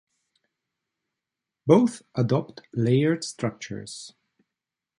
[1.67, 4.13] Both adopt layered structures.